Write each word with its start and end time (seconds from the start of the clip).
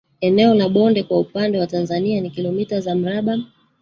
Eneo 0.21 0.53
la 0.53 0.67
bonde 0.69 1.03
kwa 1.03 1.19
upande 1.19 1.59
wa 1.59 1.67
Tanzania 1.67 2.21
ni 2.21 2.29
kilometa 2.29 2.81
za 2.81 2.95
mraba 2.95 3.37